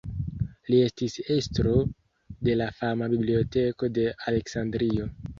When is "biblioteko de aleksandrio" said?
3.11-5.07